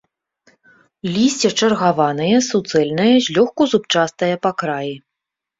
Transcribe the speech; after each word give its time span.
Лісце 1.17 1.51
чаргаванае, 1.59 2.31
суцэльнае, 2.49 3.13
злёгку 3.27 3.71
зубчастае 3.75 4.35
па 4.49 4.57
краі. 4.65 4.93